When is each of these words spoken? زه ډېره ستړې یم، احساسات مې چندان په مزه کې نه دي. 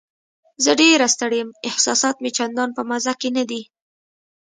زه 0.63 0.71
ډېره 0.81 1.07
ستړې 1.15 1.39
یم، 1.41 1.49
احساسات 1.69 2.15
مې 2.19 2.31
چندان 2.37 2.69
په 2.77 2.81
مزه 2.89 3.13
کې 3.21 3.29
نه 3.37 3.43
دي. 3.49 3.61